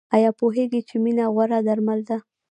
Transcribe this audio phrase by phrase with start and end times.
[0.15, 2.17] ایا پوهیږئ چې مینه غوره درمل ده؟